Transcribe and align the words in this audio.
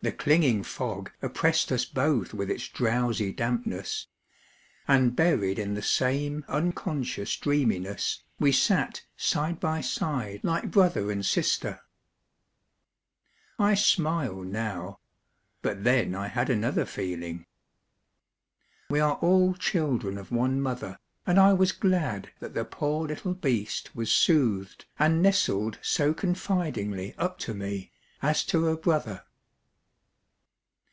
The 0.00 0.12
clinging 0.12 0.62
fog 0.62 1.10
oppressed 1.20 1.70
us 1.72 1.84
both 1.84 2.32
with 2.32 2.48
its 2.50 2.68
drowsy 2.68 3.32
dampness; 3.32 4.06
and 4.86 5.14
buried 5.16 5.58
in 5.58 5.74
the 5.74 5.82
same 5.82 6.44
un 6.46 6.70
318 6.72 6.72
POEMS 6.72 6.72
IN 6.72 6.72
PROSE 6.72 6.84
conscious 6.84 7.36
dreaminess, 7.36 8.22
we 8.38 8.52
sat 8.52 9.02
side 9.16 9.58
by 9.58 9.80
side 9.80 10.40
like 10.44 10.70
brother 10.70 11.10
and 11.10 11.26
sister. 11.26 11.80
I 13.58 13.74
smile 13.74 14.42
now... 14.44 15.00
but 15.62 15.82
then 15.82 16.14
I 16.14 16.28
had 16.28 16.48
another 16.48 16.86
feeling. 16.86 17.44
We 18.88 19.00
are 19.00 19.16
all 19.16 19.54
children 19.54 20.16
of 20.16 20.30
one 20.30 20.60
mother, 20.60 21.00
and 21.26 21.40
I 21.40 21.52
was 21.54 21.72
glad 21.72 22.30
that 22.38 22.54
the 22.54 22.64
poor 22.64 23.08
little 23.08 23.34
beast 23.34 23.96
was 23.96 24.12
soothed 24.12 24.86
and 24.96 25.20
nestled 25.20 25.80
so 25.82 26.14
confidingly 26.14 27.16
up 27.18 27.40
to 27.40 27.52
me, 27.52 27.90
as 28.22 28.44
to 28.44 28.68
a 28.68 28.76
brother. 28.76 29.24